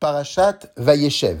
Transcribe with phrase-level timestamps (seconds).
[0.00, 1.38] Parashat Vayeshev.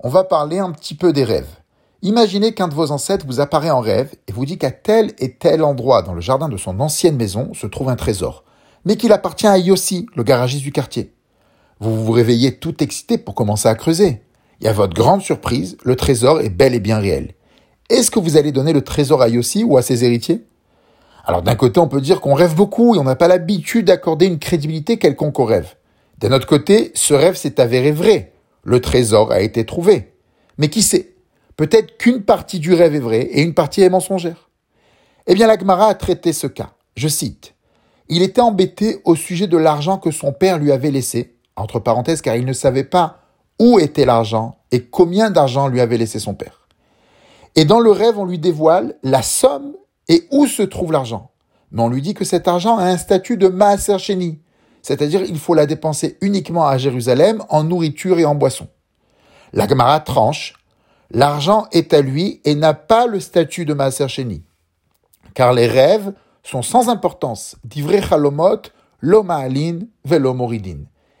[0.00, 1.56] On va parler un petit peu des rêves.
[2.00, 5.34] Imaginez qu'un de vos ancêtres vous apparaît en rêve et vous dit qu'à tel et
[5.34, 8.44] tel endroit dans le jardin de son ancienne maison se trouve un trésor,
[8.86, 11.12] mais qu'il appartient à Yossi, le garagiste du quartier.
[11.80, 14.22] Vous vous réveillez tout excité pour commencer à creuser.
[14.62, 17.34] Et à votre grande surprise, le trésor est bel et bien réel.
[17.90, 20.46] Est-ce que vous allez donner le trésor à Yossi ou à ses héritiers?
[21.26, 24.24] Alors d'un côté, on peut dire qu'on rêve beaucoup et on n'a pas l'habitude d'accorder
[24.24, 25.74] une crédibilité quelconque au rêve.
[26.18, 28.32] D'un autre côté, ce rêve s'est avéré vrai.
[28.64, 30.14] Le trésor a été trouvé.
[30.58, 31.14] Mais qui sait?
[31.56, 34.50] Peut-être qu'une partie du rêve est vraie et une partie est mensongère.
[35.26, 36.72] Eh bien, l'Agmara a traité ce cas.
[36.96, 37.54] Je cite.
[38.08, 42.22] Il était embêté au sujet de l'argent que son père lui avait laissé, entre parenthèses,
[42.22, 43.20] car il ne savait pas
[43.60, 46.66] où était l'argent et combien d'argent lui avait laissé son père.
[47.54, 49.74] Et dans le rêve, on lui dévoile la somme
[50.08, 51.30] et où se trouve l'argent.
[51.70, 54.40] Mais on lui dit que cet argent a un statut de Maaser Sheni,
[54.82, 58.68] c'est-à-dire il faut la dépenser uniquement à Jérusalem en nourriture et en boisson.
[59.52, 60.54] La Gemara tranche,
[61.10, 64.42] l'argent est à lui et n'a pas le statut de Maaser Sheni,
[65.34, 66.12] car les rêves
[66.42, 68.62] sont sans importance, chalomot,
[69.00, 69.80] loma'alin.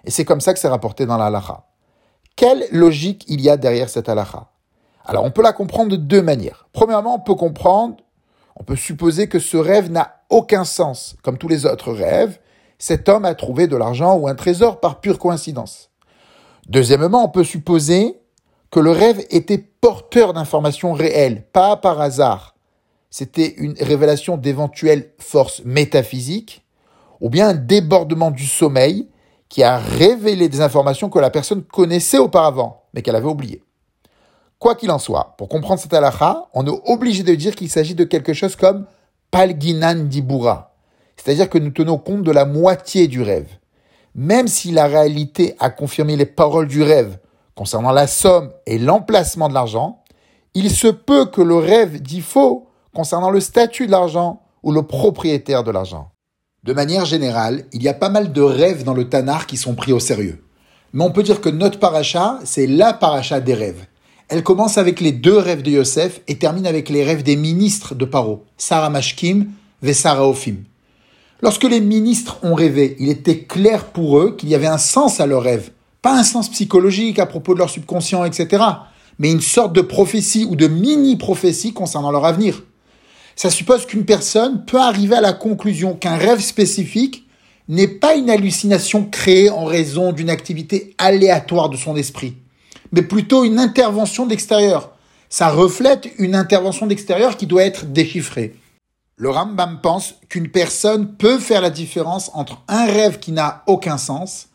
[0.04, 1.42] Et c'est comme ça que c'est rapporté dans la.
[2.36, 4.48] Quelle logique il y a derrière cette halacha?
[5.04, 6.68] Alors on peut la comprendre de deux manières.
[6.72, 7.96] Premièrement, on peut comprendre,
[8.56, 12.38] on peut supposer que ce rêve n'a aucun sens, comme tous les autres rêves,
[12.78, 15.90] cet homme a trouvé de l'argent ou un trésor par pure coïncidence.
[16.68, 18.20] Deuxièmement, on peut supposer
[18.70, 22.54] que le rêve était porteur d'informations réelles, pas par hasard.
[23.10, 26.64] C'était une révélation d'éventuelles forces métaphysiques,
[27.20, 29.08] ou bien un débordement du sommeil
[29.48, 33.62] qui a révélé des informations que la personne connaissait auparavant, mais qu'elle avait oubliées.
[34.58, 37.94] Quoi qu'il en soit, pour comprendre cette halakha, on est obligé de dire qu'il s'agit
[37.94, 38.86] de quelque chose comme
[39.30, 40.67] Palginan Dibura,
[41.18, 43.48] c'est-à-dire que nous tenons compte de la moitié du rêve.
[44.14, 47.18] Même si la réalité a confirmé les paroles du rêve
[47.54, 50.02] concernant la somme et l'emplacement de l'argent,
[50.54, 54.82] il se peut que le rêve dit faux concernant le statut de l'argent ou le
[54.82, 56.10] propriétaire de l'argent.
[56.64, 59.74] De manière générale, il y a pas mal de rêves dans le Tanar qui sont
[59.74, 60.44] pris au sérieux.
[60.92, 63.86] Mais on peut dire que notre paracha, c'est la paracha des rêves.
[64.28, 67.94] Elle commence avec les deux rêves de Yosef et termine avec les rêves des ministres
[67.94, 69.46] de Paro, Sarah Mashkim
[69.82, 70.56] et Sarah Ophim.
[71.40, 75.20] Lorsque les ministres ont rêvé, il était clair pour eux qu'il y avait un sens
[75.20, 75.70] à leur rêve.
[76.02, 78.62] Pas un sens psychologique à propos de leur subconscient, etc.
[79.20, 82.64] Mais une sorte de prophétie ou de mini-prophétie concernant leur avenir.
[83.36, 87.24] Ça suppose qu'une personne peut arriver à la conclusion qu'un rêve spécifique
[87.68, 92.34] n'est pas une hallucination créée en raison d'une activité aléatoire de son esprit,
[92.90, 94.90] mais plutôt une intervention d'extérieur.
[95.28, 98.54] Ça reflète une intervention d'extérieur qui doit être déchiffrée.
[99.20, 103.98] Le Rambam pense qu'une personne peut faire la différence entre un rêve qui n'a aucun
[103.98, 104.46] sens,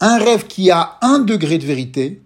[0.00, 2.20] un rêve qui a un degré de vérité,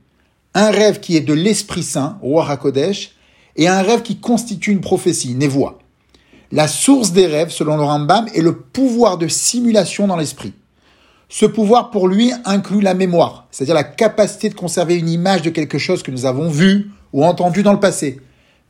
[0.54, 3.12] un rêve qui est de l'Esprit Saint, Roi HaKodesh,
[3.56, 5.80] et un rêve qui constitue une prophétie, névoie.
[6.50, 10.54] La source des rêves, selon le Rambam, est le pouvoir de simulation dans l'esprit.
[11.28, 15.50] Ce pouvoir, pour lui, inclut la mémoire, c'est-à-dire la capacité de conserver une image de
[15.50, 18.18] quelque chose que nous avons vu ou entendu dans le passé,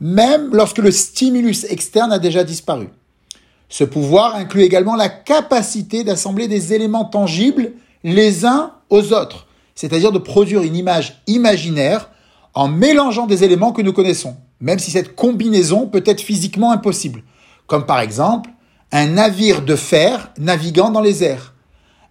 [0.01, 2.89] même lorsque le stimulus externe a déjà disparu.
[3.73, 7.71] Ce pouvoir inclut également la capacité d'assembler des éléments tangibles
[8.03, 12.11] les uns aux autres, c'est-à-dire de produire une image imaginaire
[12.53, 17.23] en mélangeant des éléments que nous connaissons, même si cette combinaison peut être physiquement impossible,
[17.65, 18.51] comme par exemple
[18.91, 21.55] un navire de fer naviguant dans les airs,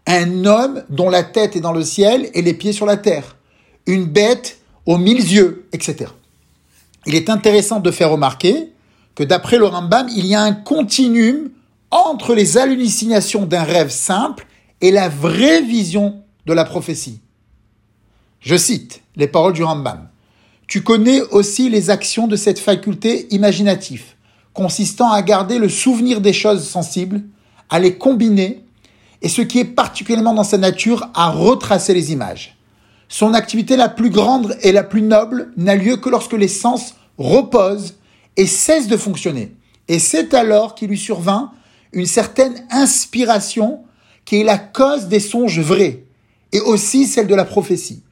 [0.09, 3.37] un homme dont la tête est dans le ciel et les pieds sur la terre,
[3.87, 6.11] une bête aux mille yeux, etc.
[7.07, 8.73] Il est intéressant de faire remarquer
[9.15, 11.51] que d'après le Rambam, il y a un continuum
[11.91, 14.47] entre les hallucinations d'un rêve simple
[14.81, 17.21] et la vraie vision de la prophétie.
[18.41, 20.09] Je cite les paroles du Rambam.
[20.67, 24.05] Tu connais aussi les actions de cette faculté imaginative,
[24.55, 27.23] consistant à garder le souvenir des choses sensibles,
[27.69, 28.65] à les combiner,
[29.21, 32.57] et ce qui est particulièrement dans sa nature, à retracer les images.
[33.09, 36.95] Son activité la plus grande et la plus noble n'a lieu que lorsque les sens
[37.19, 37.95] reposent
[38.37, 39.55] et cesse de fonctionner.
[39.89, 41.53] Et c'est alors qu'il lui survint
[41.93, 43.81] une certaine inspiration
[44.25, 46.05] qui est la cause des songes vrais
[46.53, 48.03] et aussi celle de la prophétie.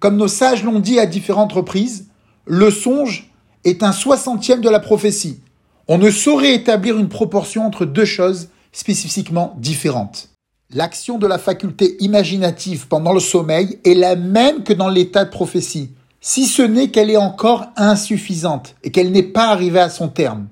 [0.00, 2.06] Comme nos sages l'ont dit à différentes reprises,
[2.44, 3.30] le songe
[3.64, 5.40] est un soixantième de la prophétie.
[5.88, 10.30] On ne saurait établir une proportion entre deux choses spécifiquement différentes.
[10.74, 15.30] L'action de la faculté imaginative pendant le sommeil est la même que dans l'état de
[15.30, 15.90] prophétie
[16.22, 20.46] si ce n'est qu'elle est encore insuffisante et qu'elle n'est pas arrivée à son terme.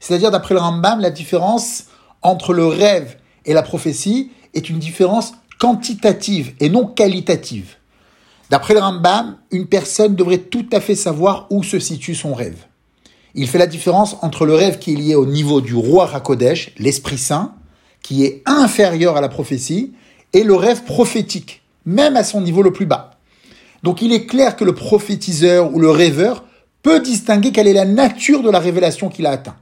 [0.00, 1.84] C'est-à-dire, d'après le Rambam, la différence
[2.22, 7.76] entre le rêve et la prophétie est une différence quantitative et non qualitative.
[8.50, 12.64] D'après le Rambam, une personne devrait tout à fait savoir où se situe son rêve.
[13.34, 16.72] Il fait la différence entre le rêve qui est lié au niveau du roi Rakodesh,
[16.78, 17.54] l'Esprit Saint,
[18.02, 19.92] qui est inférieur à la prophétie,
[20.32, 23.12] et le rêve prophétique, même à son niveau le plus bas.
[23.82, 26.44] Donc il est clair que le prophétiseur ou le rêveur
[26.82, 29.56] peut distinguer quelle est la nature de la révélation qu'il a atteint.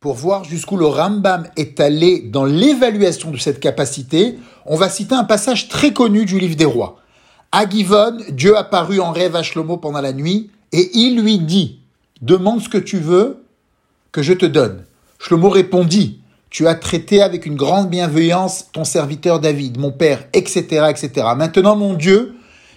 [0.00, 5.14] Pour voir jusqu'où le Rambam est allé dans l'évaluation de cette capacité, on va citer
[5.14, 6.96] un passage très connu du livre des rois.
[7.52, 11.80] À Givon, Dieu apparut en rêve à Shlomo pendant la nuit et il lui dit
[12.20, 13.44] Demande ce que tu veux,
[14.12, 14.84] que je te donne.
[15.18, 20.86] Shlomo répondit Tu as traité avec une grande bienveillance ton serviteur David, mon père, etc.,
[20.90, 21.28] etc.
[21.36, 22.34] Maintenant, mon Dieu,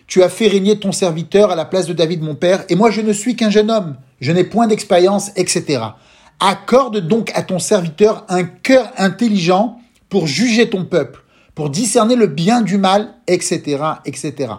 [0.07, 2.89] tu as fait régner ton serviteur à la place de David mon père, et moi
[2.89, 5.81] je ne suis qu'un jeune homme, je n'ai point d'expérience, etc.
[6.39, 11.23] Accorde donc à ton serviteur un cœur intelligent pour juger ton peuple,
[11.55, 14.53] pour discerner le bien du mal, etc., etc.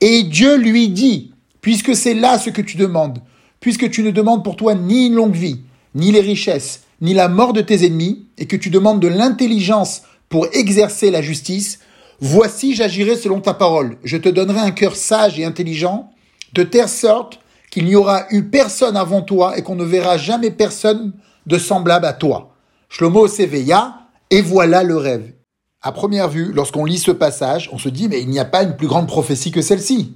[0.00, 3.18] Et Dieu lui dit, puisque c'est là ce que tu demandes,
[3.60, 5.60] puisque tu ne demandes pour toi ni une longue vie,
[5.94, 10.02] ni les richesses, ni la mort de tes ennemis, et que tu demandes de l'intelligence
[10.28, 11.80] pour exercer la justice,
[12.20, 13.96] Voici, j'agirai selon ta parole.
[14.04, 16.10] Je te donnerai un cœur sage et intelligent,
[16.52, 20.50] de telle sorte qu'il n'y aura eu personne avant toi et qu'on ne verra jamais
[20.50, 21.12] personne
[21.46, 22.54] de semblable à toi.
[22.88, 23.94] Shlomo s'éveilla
[24.30, 25.32] et voilà le rêve.
[25.80, 28.62] À première vue, lorsqu'on lit ce passage, on se dit mais il n'y a pas
[28.62, 30.14] une plus grande prophétie que celle-ci.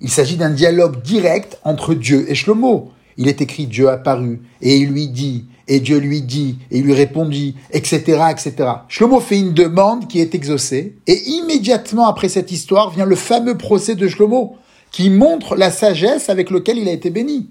[0.00, 2.92] Il s'agit d'un dialogue direct entre Dieu et Shlomo.
[3.16, 6.84] Il est écrit Dieu apparut et il lui dit et Dieu lui dit, et il
[6.84, 8.54] lui répondit, etc., etc.
[8.88, 13.56] Shlomo fait une demande qui est exaucée, et immédiatement après cette histoire vient le fameux
[13.56, 14.56] procès de Shlomo,
[14.90, 17.48] qui montre la sagesse avec laquelle il a été béni.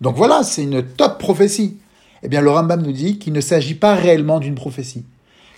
[0.00, 1.76] Donc voilà, c'est une top prophétie.
[2.22, 5.04] Eh bien, le Rambam nous dit qu'il ne s'agit pas réellement d'une prophétie.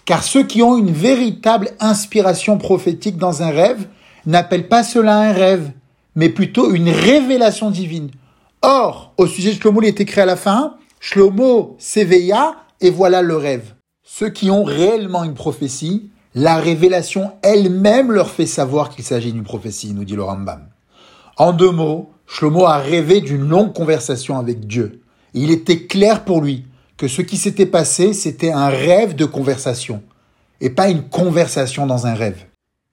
[0.04, 3.86] Car ceux qui ont une véritable inspiration prophétique dans un rêve
[4.26, 5.70] n'appellent pas cela un rêve,
[6.16, 8.10] mais plutôt une révélation divine.
[8.62, 13.22] Or, au sujet de Shlomo, il est écrit à la fin, Shlomo s'éveilla et voilà
[13.22, 13.74] le rêve.
[14.02, 19.44] Ceux qui ont réellement une prophétie, la révélation elle-même leur fait savoir qu'il s'agit d'une
[19.44, 20.68] prophétie, nous dit le Rambam.
[21.36, 25.02] En deux mots, Shlomo a rêvé d'une longue conversation avec Dieu.
[25.34, 26.64] il était clair pour lui
[26.96, 30.02] que ce qui s'était passé, c'était un rêve de conversation,
[30.60, 32.44] et pas une conversation dans un rêve.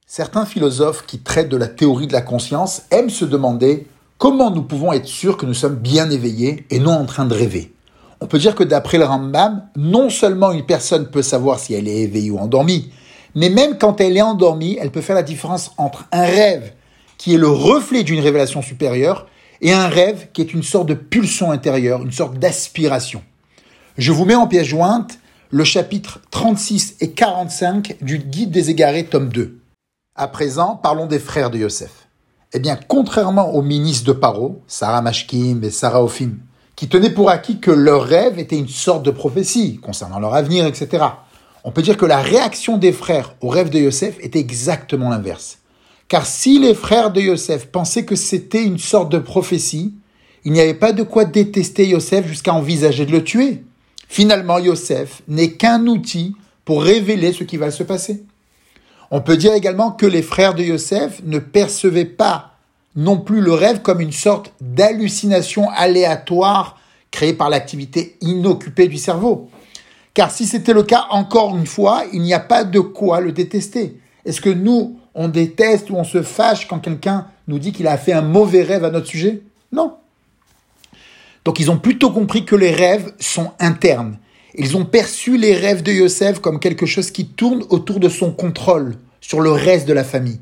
[0.06, 3.88] Certains philosophes qui traitent de la théorie de la conscience aiment se demander
[4.20, 7.34] comment nous pouvons être sûrs que nous sommes bien éveillés et non en train de
[7.34, 7.75] rêver.
[8.22, 11.88] On peut dire que d'après le Rambam, non seulement une personne peut savoir si elle
[11.88, 12.92] est éveillée ou endormie,
[13.36, 16.74] mais même quand elle est endormie, elle peut faire la différence entre un rêve
[17.18, 19.28] qui est le reflet d'une révélation supérieure
[19.62, 23.22] et un rêve qui est une sorte de pulsion intérieure, une sorte d'aspiration.
[23.98, 25.20] Je vous mets en pièce jointe
[25.50, 29.60] le chapitre 36 et 45 du Guide des égarés, tome 2.
[30.16, 32.08] À présent, parlons des frères de Yosef.
[32.54, 36.38] Eh bien, contrairement aux ministres de Paro, Sarah Mashkim et Sarah Ophim,
[36.76, 40.66] qui tenaient pour acquis que leur rêve était une sorte de prophétie concernant leur avenir,
[40.66, 41.06] etc.
[41.64, 45.60] On peut dire que la réaction des frères au rêve de Yosef était exactement l'inverse.
[46.08, 49.94] Car si les frères de Yosef pensaient que c'était une sorte de prophétie,
[50.44, 53.64] il n'y avait pas de quoi détester Yosef jusqu'à envisager de le tuer.
[54.08, 58.24] Finalement, Yosef n'est qu'un outil pour révéler ce qui va se passer.
[59.10, 62.55] On peut dire également que les frères de Yosef ne percevaient pas
[62.96, 66.80] non plus le rêve comme une sorte d'hallucination aléatoire
[67.12, 69.50] créée par l'activité inoccupée du cerveau.
[70.14, 73.32] Car si c'était le cas, encore une fois, il n'y a pas de quoi le
[73.32, 74.00] détester.
[74.26, 77.98] Est-ce que nous, on déteste ou on se fâche quand quelqu'un nous dit qu'il a
[77.98, 79.42] fait un mauvais rêve à notre sujet?
[79.72, 79.96] Non.
[81.44, 84.18] Donc ils ont plutôt compris que les rêves sont internes.
[84.56, 88.32] Ils ont perçu les rêves de Yosef comme quelque chose qui tourne autour de son
[88.32, 90.40] contrôle sur le reste de la famille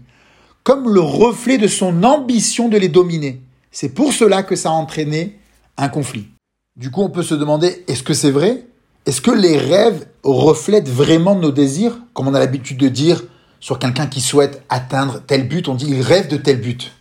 [0.63, 3.41] comme le reflet de son ambition de les dominer.
[3.71, 5.39] C'est pour cela que ça a entraîné
[5.77, 6.27] un conflit.
[6.75, 8.65] Du coup, on peut se demander, est-ce que c'est vrai?
[9.05, 11.97] Est-ce que les rêves reflètent vraiment nos désirs?
[12.13, 13.23] Comme on a l'habitude de dire
[13.59, 16.91] sur quelqu'un qui souhaite atteindre tel but, on dit il rêve de tel but.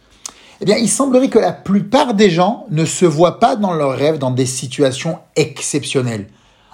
[0.61, 3.97] Eh bien, il semblerait que la plupart des gens ne se voient pas dans leurs
[3.97, 6.29] rêves dans des situations exceptionnelles,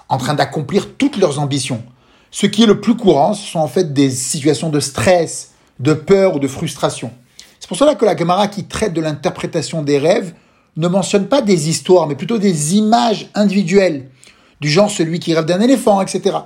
[0.09, 1.83] en train d'accomplir toutes leurs ambitions.
[2.31, 5.93] Ce qui est le plus courant, ce sont en fait des situations de stress, de
[5.93, 7.11] peur ou de frustration.
[7.59, 10.33] C'est pour cela que la Gemara qui traite de l'interprétation des rêves
[10.77, 14.09] ne mentionne pas des histoires, mais plutôt des images individuelles,
[14.61, 16.37] du genre celui qui rêve d'un éléphant, etc.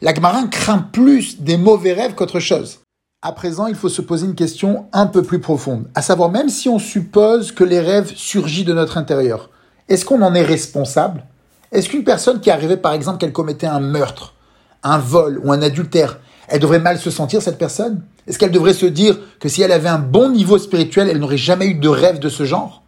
[0.00, 2.80] La Gemara craint plus des mauvais rêves qu'autre chose.
[3.22, 6.50] À présent, il faut se poser une question un peu plus profonde, à savoir même
[6.50, 9.48] si on suppose que les rêves surgissent de notre intérieur,
[9.88, 11.24] est-ce qu'on en est responsable?
[11.72, 14.34] Est-ce qu'une personne qui arrivait par exemple qu'elle commettait un meurtre,
[14.82, 18.02] un vol ou un adultère, Elle devrait mal se sentir, cette personne?
[18.26, 21.36] Est-ce qu'elle devrait se dire que si elle avait un bon niveau spirituel, elle n'aurait
[21.36, 22.82] jamais eu de rêve de ce genre?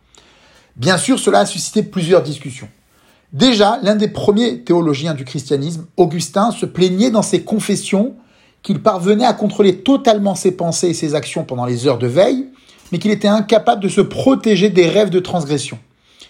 [0.77, 2.69] Bien sûr, cela a suscité plusieurs discussions.
[3.33, 8.15] Déjà, l'un des premiers théologiens du christianisme, Augustin, se plaignait dans ses confessions
[8.63, 12.47] qu'il parvenait à contrôler totalement ses pensées et ses actions pendant les heures de veille,
[12.91, 15.79] mais qu'il était incapable de se protéger des rêves de transgression.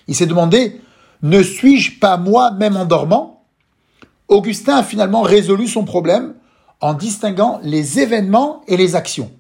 [0.09, 0.81] Il s'est demandé,
[1.23, 3.45] ne suis-je pas moi même en dormant?
[4.29, 6.35] Augustin a finalement résolu son problème
[6.81, 9.31] en distinguant les événements et les actions.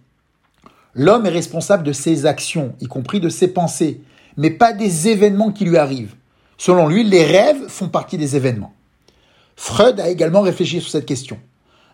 [0.95, 4.01] L'homme est responsable de ses actions, y compris de ses pensées,
[4.37, 6.15] mais pas des événements qui lui arrivent.
[6.59, 8.73] Selon lui, les rêves font partie des événements.
[9.57, 11.39] Freud a également réfléchi sur cette question.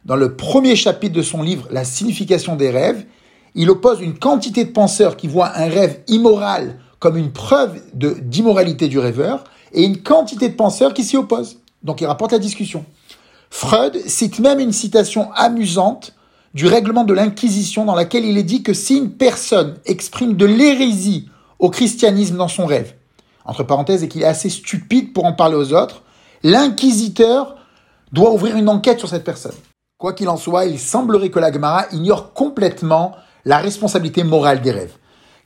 [0.04, 3.04] Dans le premier chapitre de son livre La signification des rêves,
[3.54, 8.88] il oppose une quantité de penseurs qui voient un rêve immoral comme une preuve d'immoralité
[8.88, 11.58] du rêveur et une quantité de penseurs qui s'y opposent.
[11.82, 12.84] Donc il rapporte la discussion.
[13.54, 16.14] Freud cite même une citation amusante
[16.54, 20.47] du règlement de l'Inquisition dans laquelle il est dit que si une personne exprime de
[20.47, 21.28] l'hérésie
[21.59, 22.94] au christianisme dans son rêve,
[23.44, 26.02] entre parenthèses, et qu'il est assez stupide pour en parler aux autres,
[26.42, 27.56] l'inquisiteur
[28.11, 29.54] doit ouvrir une enquête sur cette personne.
[29.99, 33.12] Quoi qu'il en soit, il semblerait que l'Agmara ignore complètement
[33.44, 34.97] la responsabilité morale des rêves.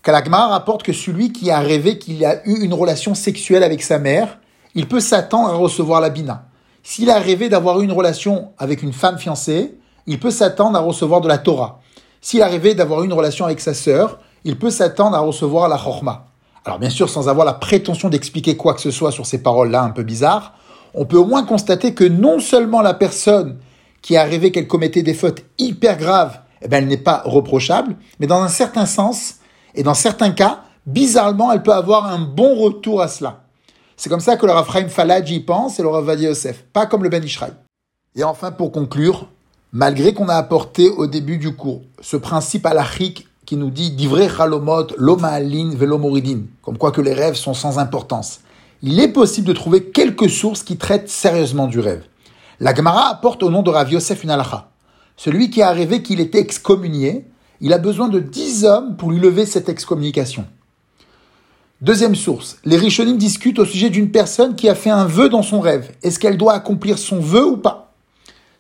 [0.06, 3.98] L'Agmara rapporte que celui qui a rêvé qu'il a eu une relation sexuelle avec sa
[3.98, 4.38] mère,
[4.76, 6.45] il peut s'attendre à recevoir la bina.
[6.88, 9.76] S'il a rêvé d'avoir une relation avec une femme fiancée,
[10.06, 11.80] il peut s'attendre à recevoir de la Torah.
[12.20, 15.78] S'il a rêvé d'avoir une relation avec sa sœur, il peut s'attendre à recevoir la
[15.78, 16.26] chorma.
[16.64, 19.82] Alors bien sûr, sans avoir la prétention d'expliquer quoi que ce soit sur ces paroles-là
[19.82, 20.54] un peu bizarres,
[20.94, 23.58] on peut au moins constater que non seulement la personne
[24.00, 27.96] qui a rêvé qu'elle commettait des fautes hyper graves, eh ben, elle n'est pas reprochable,
[28.20, 29.38] mais dans un certain sens,
[29.74, 33.40] et dans certains cas, bizarrement, elle peut avoir un bon retour à cela.
[33.96, 37.02] C'est comme ça que le Raphaïm Falaj y pense et le Rav Yosef, pas comme
[37.02, 37.52] le Ben Ishraï.
[38.14, 39.28] Et enfin, pour conclure,
[39.72, 44.28] malgré qu'on a apporté au début du cours ce principe halachique qui nous dit d'ivrer
[44.28, 48.40] chalomot, loma'alin, velomoridin, comme quoi que les rêves sont sans importance,
[48.82, 52.04] il est possible de trouver quelques sources qui traitent sérieusement du rêve.
[52.60, 54.68] La Gemara apporte au nom de Rav Yosef une halacha.
[55.16, 57.24] Celui qui a rêvé qu'il était excommunié,
[57.62, 60.46] il a besoin de dix hommes pour lui lever cette excommunication.
[61.82, 65.42] Deuxième source, les Rishonim discutent au sujet d'une personne qui a fait un vœu dans
[65.42, 65.90] son rêve.
[66.02, 67.92] Est-ce qu'elle doit accomplir son vœu ou pas?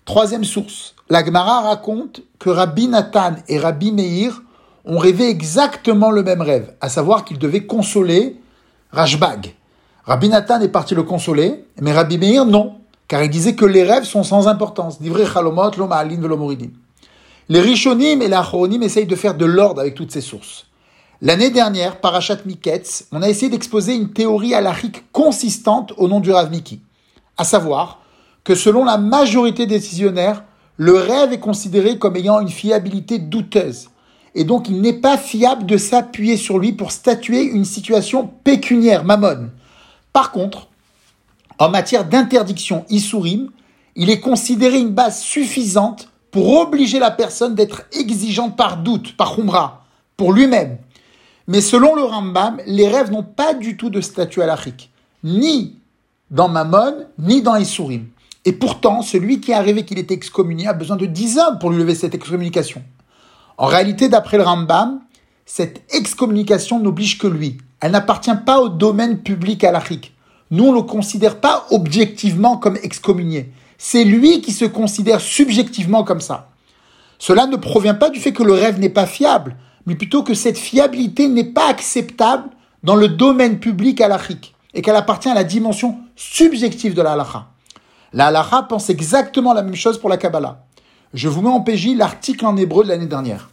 [0.04, 4.42] Troisième source, la Gemara raconte que Rabbi Nathan et Rabbi Meir
[4.84, 8.36] ont rêvé exactement le même rêve, à savoir qu'ils devaient consoler
[8.92, 9.54] Rashbag.
[10.04, 12.74] Rabbi Nathan est parti le consoler, mais Rabbi Meir non
[13.08, 14.98] car il disait que les rêves sont sans importance.
[15.00, 15.10] Les
[17.60, 20.66] Rishonim et les Achronim essayent de faire de l'ordre avec toutes ces sources.
[21.22, 26.30] L'année dernière, Parashat Miketz, on a essayé d'exposer une théorie halachique consistante au nom du
[26.30, 26.80] Rav Miki,
[27.38, 28.02] à savoir
[28.44, 30.44] que selon la majorité décisionnaire,
[30.76, 33.88] le rêve est considéré comme ayant une fiabilité douteuse,
[34.34, 39.02] et donc il n'est pas fiable de s'appuyer sur lui pour statuer une situation pécuniaire,
[39.02, 39.52] mamone.
[40.12, 40.68] Par contre,
[41.58, 43.50] en matière d'interdiction Isurim,
[43.94, 49.38] il est considéré une base suffisante pour obliger la personne d'être exigeante par doute, par
[49.38, 49.86] humra,
[50.18, 50.76] pour lui-même.
[51.48, 54.90] Mais selon le Rambam, les rêves n'ont pas du tout de statut halachique,
[55.22, 55.76] ni
[56.30, 58.06] dans Mammon, ni dans Isurim.
[58.44, 61.70] Et pourtant, celui qui a rêvé qu'il était excommunié a besoin de dix hommes pour
[61.70, 62.82] lui lever cette excommunication.
[63.58, 65.00] En réalité, d'après le Rambam,
[65.44, 67.58] cette excommunication n'oblige que lui.
[67.80, 70.14] Elle n'appartient pas au domaine public halachique.
[70.50, 73.52] Nous, on ne le considère pas objectivement comme excommunié.
[73.78, 76.50] C'est lui qui se considère subjectivement comme ça.
[77.18, 80.34] Cela ne provient pas du fait que le rêve n'est pas fiable, mais plutôt que
[80.34, 82.50] cette fiabilité n'est pas acceptable
[82.82, 87.46] dans le domaine public halachique et qu'elle appartient à la dimension subjective de la halacha.
[88.12, 90.64] La halacha pense exactement la même chose pour la Kabbalah.
[91.14, 93.50] Je vous mets en PJ l'article en hébreu de l'année dernière.